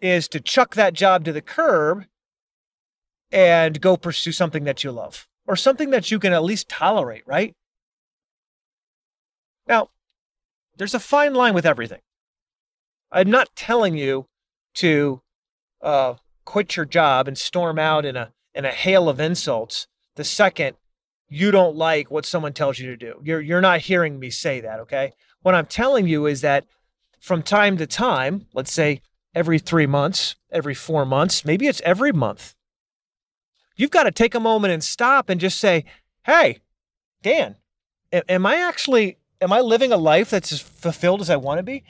is 0.00 0.26
to 0.28 0.40
chuck 0.40 0.74
that 0.76 0.94
job 0.94 1.26
to 1.26 1.32
the 1.32 1.42
curb 1.42 2.06
and 3.30 3.82
go 3.82 3.98
pursue 3.98 4.32
something 4.32 4.64
that 4.64 4.82
you 4.82 4.92
love 4.92 5.28
or 5.46 5.56
something 5.56 5.90
that 5.90 6.10
you 6.10 6.18
can 6.18 6.32
at 6.32 6.42
least 6.42 6.70
tolerate, 6.70 7.22
right? 7.26 7.54
Now, 9.66 9.90
there's 10.78 10.94
a 10.94 11.00
fine 11.00 11.34
line 11.34 11.52
with 11.52 11.66
everything. 11.66 12.00
I'm 13.12 13.30
not 13.30 13.54
telling 13.54 13.94
you 13.94 14.26
to 14.76 15.20
uh, 15.82 16.14
quit 16.46 16.76
your 16.76 16.86
job 16.86 17.28
and 17.28 17.36
storm 17.36 17.78
out 17.78 18.06
in 18.06 18.16
a 18.16 18.32
in 18.54 18.64
a 18.64 18.70
hail 18.70 19.10
of 19.10 19.20
insults 19.20 19.86
the 20.14 20.24
second 20.24 20.76
you 21.28 21.50
don't 21.50 21.76
like 21.76 22.10
what 22.10 22.26
someone 22.26 22.52
tells 22.52 22.78
you 22.78 22.86
to 22.88 22.96
do. 22.96 23.20
You're 23.22 23.40
you're 23.40 23.60
not 23.60 23.80
hearing 23.80 24.18
me 24.18 24.30
say 24.30 24.60
that, 24.60 24.80
okay? 24.80 25.12
What 25.42 25.54
I'm 25.54 25.66
telling 25.66 26.06
you 26.06 26.26
is 26.26 26.40
that 26.40 26.64
from 27.20 27.42
time 27.42 27.76
to 27.78 27.86
time, 27.86 28.46
let's 28.54 28.72
say 28.72 29.00
every 29.34 29.58
3 29.58 29.86
months, 29.86 30.36
every 30.50 30.74
4 30.74 31.04
months, 31.04 31.44
maybe 31.44 31.66
it's 31.66 31.80
every 31.84 32.12
month. 32.12 32.54
You've 33.76 33.90
got 33.90 34.04
to 34.04 34.10
take 34.10 34.34
a 34.34 34.40
moment 34.40 34.72
and 34.72 34.82
stop 34.82 35.28
and 35.28 35.40
just 35.40 35.58
say, 35.58 35.84
"Hey, 36.24 36.60
Dan, 37.22 37.56
am 38.12 38.46
I 38.46 38.56
actually 38.56 39.18
am 39.40 39.52
I 39.52 39.60
living 39.60 39.92
a 39.92 39.96
life 39.96 40.30
that's 40.30 40.52
as 40.52 40.60
fulfilled 40.60 41.20
as 41.20 41.30
I 41.30 41.36
want 41.36 41.58
to 41.58 41.62
be? 41.62 41.84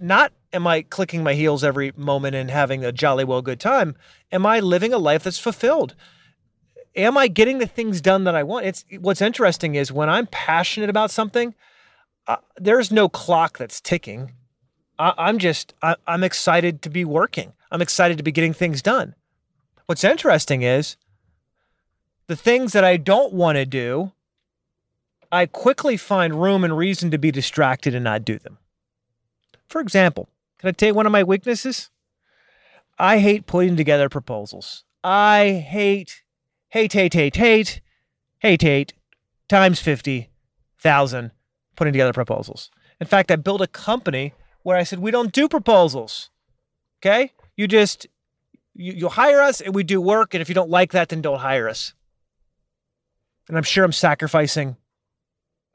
Not 0.00 0.32
am 0.52 0.66
I 0.66 0.82
clicking 0.82 1.22
my 1.22 1.34
heels 1.34 1.62
every 1.62 1.92
moment 1.96 2.34
and 2.34 2.50
having 2.50 2.84
a 2.84 2.92
jolly 2.92 3.24
well 3.24 3.42
good 3.42 3.60
time. 3.60 3.96
Am 4.32 4.46
I 4.46 4.60
living 4.60 4.92
a 4.92 4.98
life 4.98 5.24
that's 5.24 5.38
fulfilled? 5.38 5.94
Am 6.96 7.16
I 7.18 7.28
getting 7.28 7.58
the 7.58 7.66
things 7.66 8.00
done 8.00 8.24
that 8.24 8.34
I 8.34 8.42
want? 8.42 8.66
It's 8.66 8.84
what's 8.98 9.20
interesting 9.20 9.74
is 9.74 9.92
when 9.92 10.08
I'm 10.08 10.26
passionate 10.28 10.90
about 10.90 11.10
something, 11.10 11.54
uh, 12.26 12.36
there's 12.56 12.90
no 12.90 13.08
clock 13.08 13.58
that's 13.58 13.80
ticking. 13.80 14.32
I, 14.98 15.28
am 15.28 15.38
just 15.38 15.74
I, 15.82 15.96
I'm 16.06 16.24
excited 16.24 16.82
to 16.82 16.90
be 16.90 17.04
working. 17.04 17.52
I'm 17.70 17.82
excited 17.82 18.16
to 18.16 18.22
be 18.22 18.32
getting 18.32 18.54
things 18.54 18.80
done. 18.80 19.14
What's 19.84 20.04
interesting 20.04 20.62
is 20.62 20.96
the 22.26 22.36
things 22.36 22.72
that 22.72 22.82
I 22.82 22.96
don't 22.96 23.32
want 23.32 23.56
to 23.56 23.66
do 23.66 24.12
I 25.30 25.46
quickly 25.46 25.96
find 25.96 26.40
room 26.40 26.64
and 26.64 26.76
reason 26.76 27.10
to 27.10 27.18
be 27.18 27.30
distracted 27.30 27.94
and 27.94 28.04
not 28.04 28.24
do 28.24 28.38
them. 28.38 28.58
For 29.68 29.80
example, 29.80 30.28
can 30.58 30.68
I 30.68 30.72
tell 30.72 30.88
you 30.88 30.94
one 30.94 31.06
of 31.06 31.12
my 31.12 31.24
weaknesses? 31.24 31.90
I 32.98 33.18
hate 33.18 33.46
putting 33.46 33.76
together 33.76 34.08
proposals. 34.08 34.84
I 35.02 35.64
hate, 35.68 36.22
hate, 36.76 36.90
Tate, 36.90 37.12
Tate, 37.12 37.36
hate, 37.36 37.80
hate, 38.40 38.60
hate, 38.60 38.92
times 39.48 39.80
50,000 39.80 41.30
putting 41.74 41.92
together 41.94 42.12
proposals. 42.12 42.70
In 43.00 43.06
fact, 43.06 43.30
I 43.30 43.36
built 43.36 43.62
a 43.62 43.66
company 43.66 44.34
where 44.62 44.76
I 44.76 44.82
said, 44.82 44.98
we 44.98 45.10
don't 45.10 45.32
do 45.32 45.48
proposals. 45.48 46.28
Okay? 47.00 47.32
You 47.56 47.66
just, 47.66 48.06
you, 48.74 48.92
you 48.92 49.08
hire 49.08 49.40
us 49.40 49.62
and 49.62 49.74
we 49.74 49.84
do 49.84 50.02
work. 50.02 50.34
And 50.34 50.42
if 50.42 50.50
you 50.50 50.54
don't 50.54 50.68
like 50.68 50.92
that, 50.92 51.08
then 51.08 51.22
don't 51.22 51.38
hire 51.38 51.66
us. 51.66 51.94
And 53.48 53.56
I'm 53.56 53.62
sure 53.62 53.82
I'm 53.82 53.92
sacrificing 53.92 54.76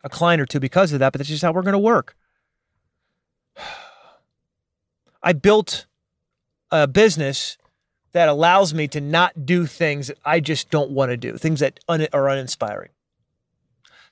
a 0.03 0.09
client 0.09 0.39
or 0.39 0.45
two 0.45 0.59
because 0.59 0.93
of 0.93 0.99
that, 0.99 1.13
but 1.13 1.17
that's 1.17 1.29
just 1.29 1.41
how 1.41 1.51
we're 1.51 1.63
going 1.63 1.73
to 1.73 1.79
work. 1.79 2.15
I 5.23 5.33
built 5.33 5.87
a 6.69 6.87
business 6.87 7.57
that 8.13 8.29
allows 8.29 8.73
me 8.73 8.87
to 8.89 9.01
not 9.01 9.45
do 9.45 9.65
things 9.65 10.07
that 10.07 10.17
I 10.25 10.39
just 10.39 10.69
don't 10.69 10.91
want 10.91 11.11
to 11.11 11.17
do, 11.17 11.37
things 11.37 11.59
that 11.61 11.79
un- 11.87 12.07
are 12.13 12.29
uninspiring. 12.29 12.89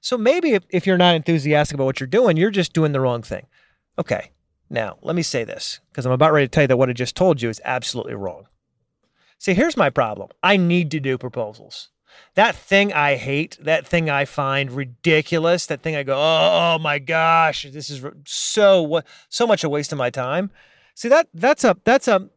So 0.01 0.17
maybe 0.17 0.53
if, 0.53 0.63
if 0.69 0.87
you're 0.87 0.97
not 0.97 1.15
enthusiastic 1.15 1.75
about 1.75 1.85
what 1.85 1.99
you're 1.99 2.07
doing, 2.07 2.37
you're 2.37 2.51
just 2.51 2.73
doing 2.73 2.93
the 2.93 3.01
wrong 3.01 3.21
thing. 3.21 3.47
Okay, 3.97 4.31
now 4.69 4.97
let 5.01 5.15
me 5.15 5.21
say 5.21 5.43
this 5.43 5.81
because 5.91 6.05
I'm 6.05 6.11
about 6.11 6.31
ready 6.31 6.47
to 6.47 6.51
tell 6.51 6.63
you 6.63 6.67
that 6.67 6.77
what 6.77 6.89
I 6.89 6.93
just 6.93 7.15
told 7.15 7.41
you 7.41 7.49
is 7.49 7.61
absolutely 7.65 8.13
wrong. 8.13 8.47
See, 9.37 9.53
here's 9.53 9.77
my 9.77 9.89
problem 9.89 10.29
I 10.41 10.57
need 10.57 10.91
to 10.91 10.99
do 10.99 11.17
proposals 11.17 11.89
that 12.35 12.55
thing 12.55 12.93
I 12.93 13.15
hate, 13.15 13.57
that 13.61 13.87
thing 13.87 14.09
I 14.09 14.25
find 14.25 14.71
ridiculous, 14.71 15.65
that 15.67 15.81
thing 15.81 15.95
I 15.95 16.03
go, 16.03 16.15
oh, 16.17 16.77
my 16.79 16.99
gosh, 16.99 17.67
this 17.71 17.89
is 17.89 18.03
so 18.25 19.01
so 19.29 19.47
much 19.47 19.63
a 19.63 19.69
waste 19.69 19.91
of 19.91 19.97
my 19.97 20.09
time. 20.09 20.51
See 20.95 21.09
that 21.09 21.27
that's 21.33 21.63
a 21.63 21.77
that's 21.83 22.07
a 22.07 22.29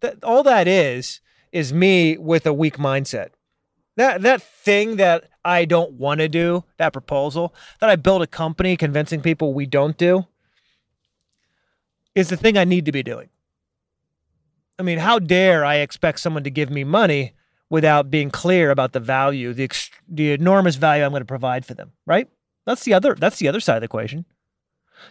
that, 0.00 0.22
all 0.22 0.42
that 0.42 0.68
is 0.68 1.20
is 1.52 1.72
me 1.72 2.18
with 2.18 2.46
a 2.46 2.52
weak 2.52 2.76
mindset. 2.76 3.30
That 3.96 4.22
that 4.22 4.42
thing 4.42 4.96
that 4.96 5.24
I 5.44 5.64
don't 5.64 5.92
want 5.92 6.20
to 6.20 6.28
do, 6.28 6.64
that 6.76 6.92
proposal 6.92 7.54
that 7.80 7.88
I 7.88 7.96
build 7.96 8.22
a 8.22 8.26
company 8.26 8.76
convincing 8.76 9.22
people 9.22 9.54
we 9.54 9.64
don't 9.64 9.96
do, 9.96 10.26
is 12.14 12.28
the 12.28 12.36
thing 12.36 12.58
I 12.58 12.64
need 12.64 12.84
to 12.86 12.92
be 12.92 13.02
doing. 13.02 13.28
I 14.78 14.82
mean, 14.82 14.98
how 14.98 15.18
dare 15.18 15.64
I 15.64 15.76
expect 15.76 16.20
someone 16.20 16.44
to 16.44 16.50
give 16.50 16.70
me 16.70 16.84
money 16.84 17.32
without 17.70 18.10
being 18.10 18.30
clear 18.30 18.70
about 18.70 18.92
the 18.92 19.00
value, 19.00 19.52
the 19.52 19.64
ex- 19.64 19.90
the 20.08 20.32
enormous 20.32 20.76
value 20.76 21.04
I'm 21.04 21.10
going 21.10 21.20
to 21.20 21.26
provide 21.26 21.64
for 21.64 21.74
them, 21.74 21.92
right? 22.04 22.28
That's 22.66 22.84
the 22.84 22.94
other 22.94 23.14
that's 23.14 23.38
the 23.38 23.48
other 23.48 23.60
side 23.60 23.76
of 23.76 23.80
the 23.80 23.86
equation. 23.86 24.26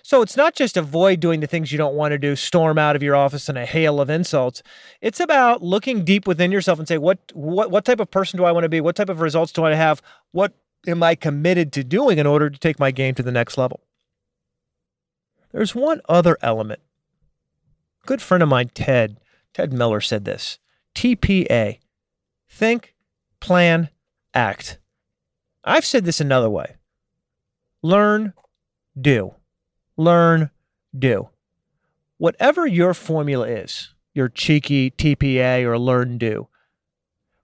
So 0.01 0.21
it's 0.21 0.37
not 0.37 0.55
just 0.55 0.77
avoid 0.77 1.19
doing 1.19 1.39
the 1.39 1.47
things 1.47 1.71
you 1.71 1.77
don't 1.77 1.95
want 1.95 2.11
to 2.11 2.17
do, 2.17 2.35
storm 2.35 2.77
out 2.77 2.95
of 2.95 3.03
your 3.03 3.15
office 3.15 3.49
in 3.49 3.57
a 3.57 3.65
hail 3.65 3.99
of 3.99 4.09
insults. 4.09 4.63
It's 5.01 5.19
about 5.19 5.61
looking 5.61 6.03
deep 6.03 6.27
within 6.27 6.51
yourself 6.51 6.79
and 6.79 6.87
say 6.87 6.97
what 6.97 7.19
what 7.33 7.71
what 7.71 7.85
type 7.85 7.99
of 7.99 8.11
person 8.11 8.37
do 8.37 8.45
I 8.45 8.51
want 8.51 8.63
to 8.63 8.69
be? 8.69 8.81
What 8.81 8.95
type 8.95 9.09
of 9.09 9.21
results 9.21 9.51
do 9.51 9.63
I 9.63 9.73
have? 9.73 10.01
What 10.31 10.53
am 10.87 11.03
I 11.03 11.15
committed 11.15 11.71
to 11.73 11.83
doing 11.83 12.17
in 12.17 12.27
order 12.27 12.49
to 12.49 12.59
take 12.59 12.79
my 12.79 12.91
game 12.91 13.15
to 13.15 13.23
the 13.23 13.31
next 13.31 13.57
level? 13.57 13.81
There's 15.51 15.73
one 15.73 16.01
other 16.09 16.37
element. 16.41 16.81
A 18.03 18.07
good 18.07 18.21
friend 18.21 18.43
of 18.43 18.49
mine, 18.49 18.71
Ted, 18.73 19.19
Ted 19.53 19.71
Miller 19.71 20.01
said 20.01 20.25
this. 20.25 20.59
TPA, 20.93 21.79
Think, 22.49 22.95
plan, 23.39 23.89
act. 24.33 24.79
I've 25.63 25.85
said 25.85 26.05
this 26.05 26.21
another 26.21 26.49
way 26.49 26.75
learn, 27.81 28.33
do. 28.99 29.35
Learn, 29.97 30.49
do. 30.97 31.29
Whatever 32.17 32.65
your 32.65 32.93
formula 32.93 33.47
is, 33.47 33.93
your 34.13 34.29
cheeky 34.29 34.91
TPA 34.91 35.63
or 35.63 35.77
learn, 35.77 36.17
do, 36.17 36.47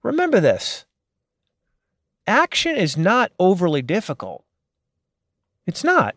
remember 0.03 0.39
this 0.39 0.85
action 2.27 2.75
is 2.75 2.95
not 2.95 3.31
overly 3.39 3.81
difficult. 3.81 4.45
It's 5.65 5.83
not. 5.83 6.15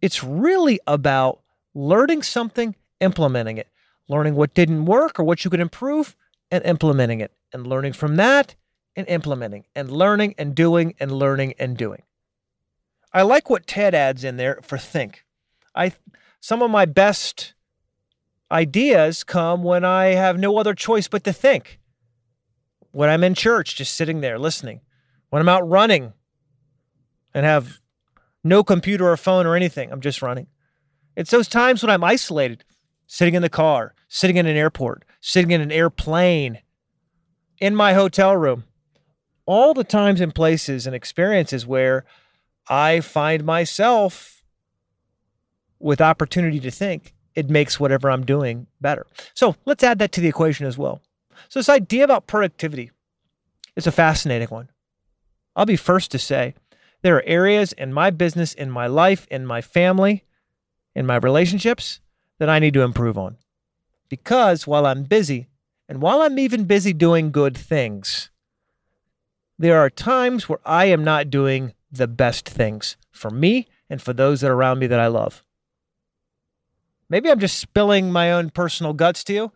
It's 0.00 0.22
really 0.22 0.78
about 0.86 1.40
learning 1.74 2.22
something, 2.22 2.76
implementing 3.00 3.58
it, 3.58 3.68
learning 4.08 4.34
what 4.34 4.54
didn't 4.54 4.84
work 4.84 5.18
or 5.18 5.24
what 5.24 5.44
you 5.44 5.50
could 5.50 5.60
improve, 5.60 6.16
and 6.50 6.64
implementing 6.64 7.20
it 7.20 7.32
and 7.52 7.66
learning 7.66 7.92
from 7.92 8.16
that 8.16 8.54
and 8.96 9.06
implementing 9.08 9.64
and 9.74 9.90
learning 9.90 10.34
and 10.38 10.54
doing 10.54 10.94
and 10.98 11.12
learning 11.12 11.54
and 11.58 11.76
doing. 11.76 12.02
I 13.12 13.22
like 13.22 13.48
what 13.48 13.66
Ted 13.66 13.94
adds 13.94 14.24
in 14.24 14.36
there 14.36 14.60
for 14.62 14.78
think. 14.78 15.24
I 15.74 15.92
some 16.40 16.62
of 16.62 16.70
my 16.70 16.84
best 16.84 17.54
ideas 18.50 19.24
come 19.24 19.62
when 19.62 19.84
I 19.84 20.06
have 20.06 20.38
no 20.38 20.58
other 20.58 20.74
choice 20.74 21.08
but 21.08 21.24
to 21.24 21.32
think. 21.32 21.78
When 22.90 23.08
I'm 23.08 23.24
in 23.24 23.34
church, 23.34 23.76
just 23.76 23.94
sitting 23.94 24.20
there 24.20 24.38
listening. 24.38 24.80
When 25.30 25.40
I'm 25.40 25.48
out 25.48 25.68
running 25.68 26.14
and 27.34 27.44
have 27.44 27.80
no 28.42 28.64
computer 28.64 29.08
or 29.08 29.16
phone 29.16 29.46
or 29.46 29.54
anything, 29.54 29.92
I'm 29.92 30.00
just 30.00 30.22
running. 30.22 30.46
It's 31.16 31.30
those 31.30 31.48
times 31.48 31.82
when 31.82 31.90
I'm 31.90 32.04
isolated, 32.04 32.64
sitting 33.06 33.34
in 33.34 33.42
the 33.42 33.50
car, 33.50 33.94
sitting 34.08 34.36
in 34.36 34.46
an 34.46 34.56
airport, 34.56 35.04
sitting 35.20 35.50
in 35.50 35.60
an 35.60 35.72
airplane, 35.72 36.60
in 37.58 37.74
my 37.74 37.92
hotel 37.92 38.36
room. 38.36 38.64
All 39.44 39.74
the 39.74 39.84
times 39.84 40.20
and 40.20 40.34
places 40.34 40.86
and 40.86 40.94
experiences 40.94 41.66
where 41.66 42.04
I 42.68 43.00
find 43.00 43.44
myself 43.44 44.42
with 45.78 46.00
opportunity 46.00 46.60
to 46.60 46.70
think, 46.70 47.14
it 47.34 47.48
makes 47.48 47.78
whatever 47.78 48.10
I'm 48.10 48.24
doing 48.24 48.66
better. 48.80 49.06
So 49.34 49.56
let's 49.64 49.84
add 49.84 50.00
that 50.00 50.12
to 50.12 50.20
the 50.20 50.28
equation 50.28 50.66
as 50.66 50.76
well. 50.76 51.00
So, 51.48 51.60
this 51.60 51.68
idea 51.68 52.02
about 52.02 52.26
productivity 52.26 52.90
is 53.76 53.86
a 53.86 53.92
fascinating 53.92 54.48
one. 54.48 54.70
I'll 55.54 55.66
be 55.66 55.76
first 55.76 56.10
to 56.10 56.18
say 56.18 56.54
there 57.02 57.16
are 57.16 57.22
areas 57.24 57.72
in 57.72 57.92
my 57.92 58.10
business, 58.10 58.52
in 58.52 58.70
my 58.70 58.88
life, 58.88 59.26
in 59.30 59.46
my 59.46 59.60
family, 59.60 60.24
in 60.96 61.06
my 61.06 61.16
relationships 61.16 62.00
that 62.38 62.48
I 62.48 62.58
need 62.58 62.74
to 62.74 62.82
improve 62.82 63.16
on. 63.16 63.36
Because 64.08 64.66
while 64.66 64.84
I'm 64.84 65.04
busy, 65.04 65.46
and 65.88 66.02
while 66.02 66.22
I'm 66.22 66.38
even 66.38 66.64
busy 66.64 66.92
doing 66.92 67.30
good 67.30 67.56
things, 67.56 68.30
there 69.58 69.78
are 69.78 69.90
times 69.90 70.48
where 70.48 70.60
I 70.64 70.86
am 70.86 71.04
not 71.04 71.30
doing 71.30 71.72
the 71.90 72.08
best 72.08 72.48
things 72.48 72.96
for 73.10 73.30
me 73.30 73.66
and 73.88 74.00
for 74.02 74.12
those 74.12 74.40
that 74.40 74.50
are 74.50 74.54
around 74.54 74.78
me 74.78 74.86
that 74.86 75.00
I 75.00 75.06
love. 75.06 75.44
Maybe 77.08 77.30
I'm 77.30 77.40
just 77.40 77.58
spilling 77.58 78.12
my 78.12 78.30
own 78.30 78.50
personal 78.50 78.92
guts 78.92 79.24
to 79.24 79.32
you, 79.32 79.52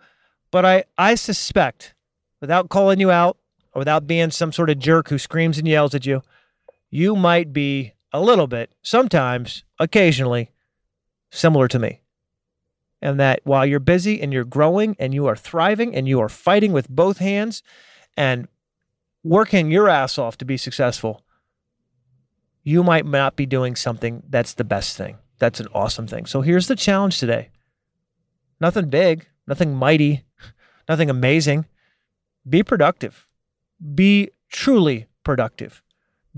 but 0.50 0.64
I, 0.64 0.84
I 0.96 1.14
suspect, 1.14 1.94
without 2.40 2.70
calling 2.70 2.98
you 2.98 3.10
out 3.10 3.36
or 3.74 3.80
without 3.80 4.06
being 4.06 4.30
some 4.30 4.52
sort 4.52 4.70
of 4.70 4.78
jerk 4.78 5.08
who 5.08 5.18
screams 5.18 5.58
and 5.58 5.68
yells 5.68 5.94
at 5.94 6.06
you, 6.06 6.22
you 6.90 7.14
might 7.14 7.52
be 7.52 7.92
a 8.12 8.20
little 8.20 8.46
bit, 8.46 8.74
sometimes, 8.82 9.64
occasionally, 9.78 10.50
similar 11.30 11.68
to 11.68 11.78
me 11.78 12.02
and 13.02 13.18
that 13.18 13.40
while 13.42 13.66
you're 13.66 13.80
busy 13.80 14.22
and 14.22 14.32
you're 14.32 14.44
growing 14.44 14.96
and 14.98 15.12
you 15.12 15.26
are 15.26 15.36
thriving 15.36 15.94
and 15.94 16.06
you 16.06 16.20
are 16.20 16.28
fighting 16.28 16.72
with 16.72 16.88
both 16.88 17.18
hands 17.18 17.62
and 18.16 18.46
working 19.24 19.70
your 19.70 19.88
ass 19.88 20.16
off 20.16 20.38
to 20.38 20.44
be 20.44 20.56
successful, 20.56 21.24
you 22.62 22.82
might 22.82 23.06
not 23.06 23.36
be 23.36 23.46
doing 23.46 23.76
something 23.76 24.22
that's 24.28 24.54
the 24.54 24.64
best 24.64 24.96
thing. 24.96 25.18
That's 25.38 25.60
an 25.60 25.68
awesome 25.74 26.06
thing. 26.06 26.26
So 26.26 26.40
here's 26.40 26.68
the 26.68 26.76
challenge 26.76 27.18
today 27.18 27.50
nothing 28.60 28.88
big, 28.88 29.26
nothing 29.46 29.74
mighty, 29.74 30.24
nothing 30.88 31.10
amazing. 31.10 31.66
Be 32.48 32.62
productive. 32.62 33.26
Be 33.94 34.30
truly 34.48 35.06
productive. 35.24 35.82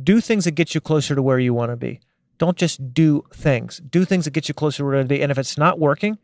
Do 0.03 0.21
things 0.21 0.45
that 0.45 0.53
get 0.53 0.75
you 0.75 0.81
closer 0.81 1.15
to 1.15 1.23
where 1.23 1.39
you 1.39 1.55
want 1.55 1.71
to 1.71 1.77
be. 1.77 2.01
Don't 2.39 2.57
just 2.57 2.93
do 2.93 3.25
things. 3.33 3.81
Do 3.89 4.05
things 4.05 4.25
that 4.25 4.33
get 4.33 4.49
you 4.49 4.55
closer 4.55 4.79
to 4.79 4.85
where 4.85 4.95
you 4.95 4.99
want 4.99 5.09
to 5.09 5.15
be. 5.15 5.23
And 5.23 5.31
if 5.31 5.39
it's 5.39 5.57
not 5.57 5.79
working 5.79 6.19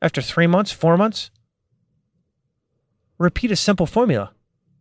after 0.00 0.22
three 0.22 0.46
months, 0.46 0.72
four 0.72 0.96
months, 0.96 1.30
repeat 3.18 3.50
a 3.50 3.56
simple 3.56 3.86
formula 3.86 4.32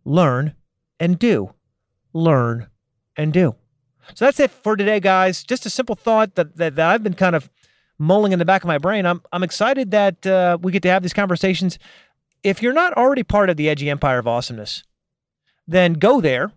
learn 0.04 0.56
and 1.00 1.18
do. 1.20 1.54
Learn 2.14 2.68
and 3.16 3.32
do. 3.32 3.56
So 4.14 4.26
that's 4.26 4.40
it 4.40 4.52
for 4.52 4.76
today, 4.76 5.00
guys. 5.00 5.44
Just 5.44 5.66
a 5.66 5.70
simple 5.70 5.96
thought 5.96 6.36
that, 6.36 6.58
that, 6.58 6.76
that 6.76 6.90
I've 6.90 7.04
been 7.04 7.14
kind 7.14 7.36
of 7.36 7.50
mulling 7.98 8.32
in 8.32 8.40
the 8.40 8.46
back 8.46 8.64
of 8.64 8.68
my 8.68 8.78
brain. 8.78 9.06
I'm, 9.06 9.22
I'm 9.32 9.44
excited 9.44 9.92
that 9.92 10.26
uh, 10.26 10.58
we 10.62 10.72
get 10.72 10.82
to 10.84 10.90
have 10.90 11.04
these 11.04 11.14
conversations. 11.14 11.78
If 12.44 12.62
you're 12.62 12.74
not 12.74 12.94
already 12.94 13.24
part 13.24 13.50
of 13.50 13.58
the 13.58 13.70
Edgy 13.70 13.90
Empire 13.90 14.20
of 14.20 14.28
Awesomeness, 14.28 14.84
then 15.68 15.94
go 15.94 16.20
there 16.20 16.52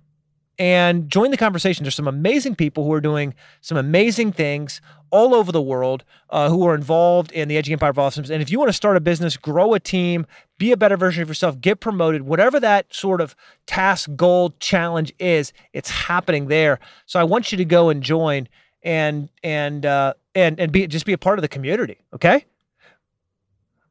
and 0.58 1.08
join 1.10 1.30
the 1.30 1.36
conversation. 1.36 1.84
There's 1.84 1.94
some 1.94 2.08
amazing 2.08 2.54
people 2.54 2.84
who 2.84 2.92
are 2.92 3.00
doing 3.00 3.34
some 3.60 3.76
amazing 3.76 4.32
things 4.32 4.80
all 5.10 5.34
over 5.34 5.52
the 5.52 5.62
world 5.62 6.04
uh, 6.30 6.48
who 6.48 6.66
are 6.66 6.74
involved 6.74 7.30
in 7.32 7.48
the 7.48 7.56
Edgy 7.56 7.72
Empire 7.72 7.90
of 7.90 7.98
Awesomeness. 7.98 8.30
And 8.30 8.42
if 8.42 8.50
you 8.50 8.58
want 8.58 8.68
to 8.68 8.72
start 8.72 8.96
a 8.96 9.00
business, 9.00 9.36
grow 9.36 9.74
a 9.74 9.80
team, 9.80 10.26
be 10.58 10.72
a 10.72 10.76
better 10.76 10.96
version 10.96 11.22
of 11.22 11.28
yourself, 11.28 11.60
get 11.60 11.80
promoted, 11.80 12.22
whatever 12.22 12.58
that 12.60 12.92
sort 12.92 13.20
of 13.20 13.36
task, 13.66 14.10
goal, 14.16 14.54
challenge 14.58 15.12
is, 15.18 15.52
it's 15.72 15.90
happening 15.90 16.48
there. 16.48 16.80
So 17.06 17.20
I 17.20 17.24
want 17.24 17.52
you 17.52 17.58
to 17.58 17.64
go 17.64 17.90
and 17.90 18.02
join 18.02 18.48
and 18.82 19.30
and 19.42 19.86
uh, 19.86 20.14
and 20.34 20.60
and 20.60 20.70
be 20.70 20.86
just 20.86 21.06
be 21.06 21.12
a 21.12 21.18
part 21.18 21.38
of 21.38 21.42
the 21.42 21.48
community. 21.48 21.98
Okay. 22.12 22.44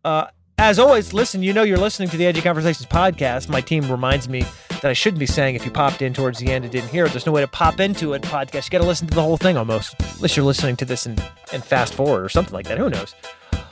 Uh, 0.05 0.27
as 0.57 0.77
always, 0.77 1.13
listen, 1.13 1.41
you 1.41 1.51
know 1.53 1.63
you're 1.63 1.77
listening 1.77 2.09
to 2.09 2.17
the 2.17 2.25
Edgy 2.25 2.41
Conversations 2.41 2.85
podcast. 2.85 3.49
My 3.49 3.61
team 3.61 3.89
reminds 3.89 4.29
me 4.29 4.45
that 4.83 4.89
I 4.89 4.93
shouldn't 4.93 5.19
be 5.19 5.25
saying 5.25 5.55
if 5.55 5.63
you 5.63 5.71
popped 5.71 6.01
in 6.01 6.13
towards 6.13 6.39
the 6.39 6.51
end 6.51 6.65
and 6.65 6.71
didn't 6.71 6.89
hear 6.89 7.05
it. 7.05 7.11
There's 7.11 7.25
no 7.25 7.31
way 7.31 7.39
to 7.39 7.47
pop 7.47 7.79
into 7.79 8.13
a 8.15 8.19
podcast. 8.19 8.65
You 8.65 8.71
got 8.71 8.79
to 8.79 8.87
listen 8.87 9.07
to 9.07 9.15
the 9.15 9.21
whole 9.21 9.37
thing 9.37 9.55
almost, 9.55 9.95
unless 10.15 10.35
you're 10.35 10.45
listening 10.45 10.75
to 10.75 10.85
this 10.85 11.05
and, 11.05 11.23
and 11.53 11.63
fast 11.63 11.93
forward 11.93 12.21
or 12.21 12.27
something 12.27 12.53
like 12.53 12.67
that. 12.67 12.77
Who 12.77 12.89
knows? 12.89 13.15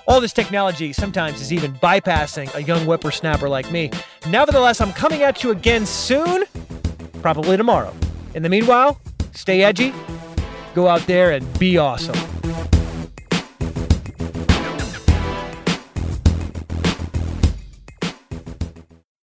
All 0.08 0.22
this 0.22 0.32
technology 0.32 0.94
sometimes 0.94 1.42
is 1.42 1.52
even 1.52 1.74
bypassing 1.76 2.54
a 2.56 2.64
young 2.64 2.86
whippersnapper 2.86 3.50
like 3.50 3.70
me. 3.72 3.92
Nevertheless, 4.30 4.80
I'm 4.80 4.94
coming 4.94 5.22
at 5.22 5.44
you 5.44 5.52
again 5.52 5.86
soon, 5.86 6.46
probably 7.22 7.58
tomorrow. 7.58 7.94
In 8.34 8.42
the 8.42 8.50
meanwhile, 8.50 9.00
stay 9.34 9.64
edgy, 9.64 9.94
go 10.74 10.88
out 10.88 11.02
there 11.08 11.32
and 11.32 11.60
be 11.60 11.78
awesome. 11.78 12.16